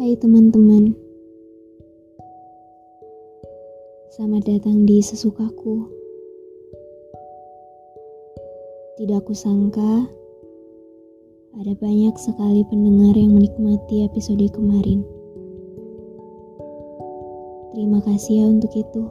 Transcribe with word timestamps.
Hai 0.00 0.16
teman-teman, 0.16 0.96
selamat 4.16 4.42
datang 4.48 4.88
di 4.88 5.04
sesukaku. 5.04 5.84
Tidak 8.96 9.20
kusangka 9.28 10.08
ada 11.60 11.72
banyak 11.76 12.16
sekali 12.16 12.64
pendengar 12.72 13.12
yang 13.12 13.36
menikmati 13.36 14.08
episode 14.08 14.40
kemarin. 14.56 15.04
Terima 17.76 18.00
kasih 18.00 18.32
ya 18.40 18.46
untuk 18.48 18.72
itu. 18.72 19.02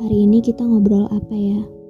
Hari 0.00 0.24
ini 0.24 0.40
kita 0.40 0.64
ngobrol 0.64 1.04
apa 1.12 1.36
ya? 1.36 1.83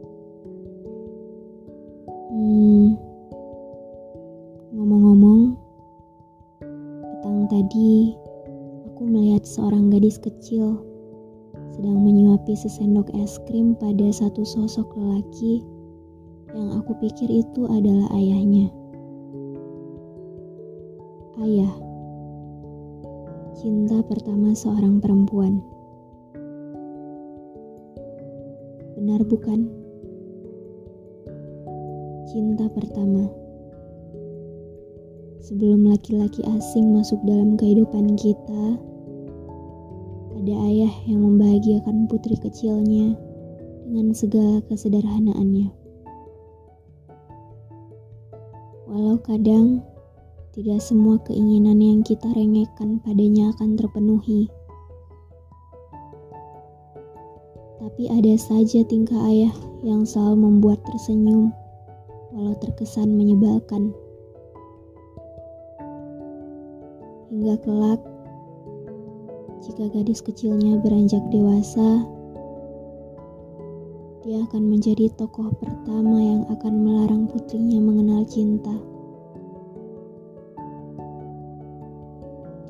Tadi 7.50 8.16
aku 8.88 9.02
melihat 9.04 9.44
seorang 9.44 9.92
gadis 9.92 10.16
kecil 10.16 10.80
sedang 11.74 12.00
menyuapi 12.06 12.54
sesendok 12.54 13.10
es 13.18 13.36
krim 13.50 13.74
pada 13.74 14.08
satu 14.14 14.46
sosok 14.46 14.94
lelaki 14.94 15.60
yang 16.54 16.78
aku 16.78 16.94
pikir 17.02 17.26
itu 17.26 17.66
adalah 17.66 18.06
ayahnya. 18.14 18.70
Ayah, 21.42 21.74
cinta 23.58 23.98
pertama 24.06 24.54
seorang 24.54 25.02
perempuan. 25.02 25.58
Benar 28.94 29.26
bukan? 29.26 29.66
Cinta 32.30 32.70
pertama 32.70 33.43
sebelum 35.44 35.92
laki-laki 35.92 36.40
asing 36.56 36.96
masuk 36.96 37.20
dalam 37.28 37.60
kehidupan 37.60 38.16
kita, 38.16 38.80
ada 40.40 40.54
ayah 40.72 40.94
yang 41.04 41.20
membahagiakan 41.20 42.08
putri 42.08 42.32
kecilnya 42.40 43.12
dengan 43.84 44.16
segala 44.16 44.64
kesederhanaannya. 44.72 45.68
Walau 48.88 49.20
kadang 49.20 49.84
tidak 50.56 50.80
semua 50.80 51.20
keinginan 51.28 51.76
yang 51.76 52.00
kita 52.00 52.24
rengekkan 52.32 52.96
padanya 53.04 53.52
akan 53.52 53.76
terpenuhi. 53.76 54.48
Tapi 57.84 58.08
ada 58.08 58.32
saja 58.40 58.80
tingkah 58.88 59.20
ayah 59.28 59.52
yang 59.84 60.08
selalu 60.08 60.40
membuat 60.40 60.80
tersenyum, 60.88 61.52
walau 62.32 62.56
terkesan 62.64 63.12
menyebalkan. 63.12 63.92
Hingga 67.34 67.58
kelak 67.66 67.98
jika 69.66 69.90
gadis 69.90 70.22
kecilnya 70.22 70.78
beranjak 70.78 71.18
dewasa 71.34 72.06
dia 74.22 74.38
akan 74.46 74.70
menjadi 74.70 75.10
tokoh 75.18 75.50
pertama 75.58 76.22
yang 76.22 76.46
akan 76.46 76.74
melarang 76.80 77.28
putrinya 77.28 77.76
mengenal 77.76 78.24
cinta. 78.24 78.72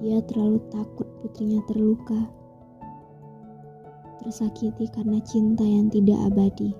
Dia 0.02 0.18
terlalu 0.26 0.58
takut 0.74 1.06
putrinya 1.22 1.62
terluka, 1.70 2.26
tersakiti 4.18 4.90
karena 4.90 5.22
cinta 5.22 5.62
yang 5.62 5.86
tidak 5.94 6.18
abadi. 6.26 6.74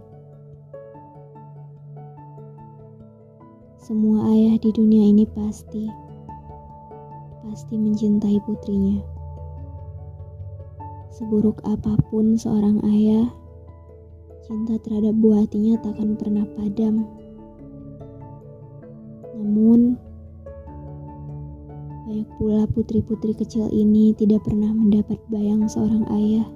Semua 3.78 4.26
ayah 4.34 4.58
di 4.58 4.74
dunia 4.74 5.06
ini 5.06 5.22
pasti 5.30 6.03
pasti 7.44 7.77
mencintai 7.77 8.41
putrinya. 8.49 9.05
Seburuk 11.12 11.60
apa 11.69 11.94
pun 12.09 12.34
seorang 12.34 12.81
ayah, 12.88 13.28
cinta 14.49 14.81
terhadap 14.81 15.15
buah 15.21 15.44
hatinya 15.44 15.77
takkan 15.84 16.16
pernah 16.16 16.49
padam. 16.56 17.04
Namun, 19.37 19.94
banyak 22.09 22.28
pula 22.41 22.65
putri-putri 22.72 23.37
kecil 23.37 23.69
ini 23.71 24.16
tidak 24.16 24.43
pernah 24.43 24.72
mendapat 24.72 25.21
bayang 25.28 25.69
seorang 25.69 26.03
ayah. 26.10 26.49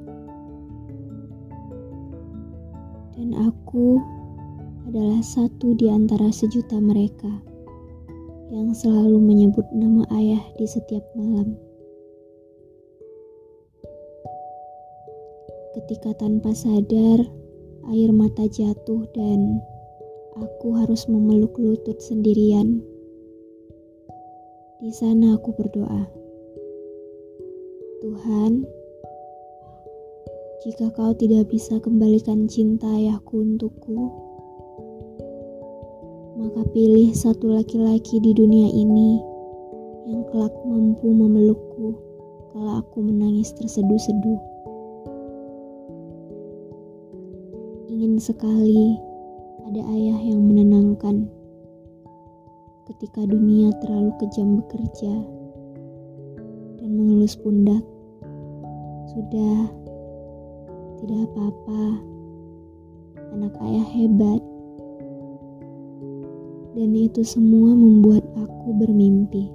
Dan 3.14 3.36
aku 3.36 4.00
adalah 4.88 5.20
satu 5.20 5.76
di 5.76 5.92
antara 5.92 6.32
sejuta 6.32 6.80
mereka 6.80 7.47
yang 8.48 8.72
selalu 8.72 9.20
menyebut 9.20 9.64
nama 9.76 10.08
ayah 10.16 10.40
di 10.56 10.64
setiap 10.64 11.04
malam. 11.12 11.56
Ketika 15.76 16.16
tanpa 16.16 16.56
sadar, 16.56 17.28
air 17.92 18.10
mata 18.10 18.48
jatuh 18.48 19.04
dan 19.12 19.60
aku 20.36 20.74
harus 20.74 21.04
memeluk 21.06 21.54
lutut 21.60 22.00
sendirian. 22.00 22.80
Di 24.80 24.90
sana 24.96 25.36
aku 25.36 25.52
berdoa. 25.52 26.08
Tuhan, 27.98 28.62
jika 30.64 30.88
kau 30.94 31.12
tidak 31.14 31.50
bisa 31.50 31.76
kembalikan 31.82 32.46
cinta 32.48 32.86
ayahku 32.86 33.42
untukku, 33.42 34.27
maka 36.38 36.62
pilih 36.70 37.10
satu 37.18 37.50
laki-laki 37.50 38.22
di 38.22 38.30
dunia 38.30 38.70
ini 38.70 39.18
yang 40.06 40.22
kelak 40.30 40.54
mampu 40.62 41.10
memelukku 41.10 41.98
kalau 42.54 42.78
aku 42.78 43.02
menangis 43.02 43.50
terseduh-seduh. 43.58 44.38
Ingin 47.90 48.22
sekali 48.22 48.94
ada 49.66 49.82
ayah 49.98 50.18
yang 50.22 50.46
menenangkan 50.46 51.26
ketika 52.86 53.26
dunia 53.26 53.74
terlalu 53.82 54.14
kejam 54.22 54.62
bekerja 54.62 55.14
dan 56.78 56.90
mengelus 56.94 57.34
pundak. 57.34 57.82
Sudah, 59.10 59.66
tidak 61.02 61.20
apa-apa. 61.34 61.82
Anak 63.34 63.54
ayah 63.58 63.86
hebat 63.90 64.47
dan 66.76 66.90
itu 66.92 67.24
semua 67.24 67.72
membuat 67.72 68.24
aku 68.36 68.68
bermimpi. 68.76 69.48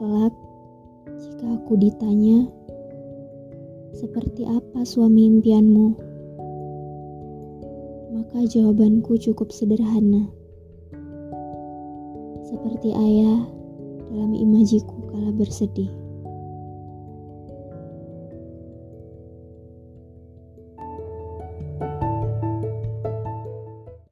Kelak, 0.00 0.34
jika 1.06 1.46
aku 1.60 1.76
ditanya, 1.76 2.48
seperti 3.92 4.48
apa 4.48 4.82
suami 4.82 5.28
impianmu? 5.28 5.88
Maka 8.16 8.48
jawabanku 8.48 9.20
cukup 9.20 9.52
sederhana. 9.52 10.26
Seperti 12.48 12.92
ayah 12.92 13.46
dalam 14.10 14.32
imajiku 14.34 15.06
kala 15.12 15.30
bersedih. 15.32 16.01